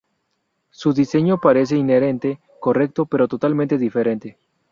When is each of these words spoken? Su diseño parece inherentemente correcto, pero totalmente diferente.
Su 0.71 0.93
diseño 0.93 1.39
parece 1.39 1.75
inherentemente 1.77 2.41
correcto, 2.59 3.05
pero 3.05 3.27
totalmente 3.27 3.77
diferente. 3.77 4.39